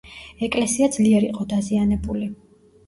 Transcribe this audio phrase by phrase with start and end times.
[0.47, 2.33] ეკლესია ძლიერ იყო დაზიანებული.